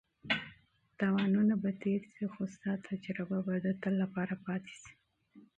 تاوانونه 0.99 1.53
به 1.61 1.71
تېر 1.81 2.01
شي 2.13 2.25
خو 2.33 2.43
ستا 2.53 2.73
تجربه 2.87 3.37
به 3.45 3.55
د 3.65 3.67
تل 3.81 3.93
لپاره 4.03 4.33
پاتې 4.45 4.73
شي. 4.81 4.91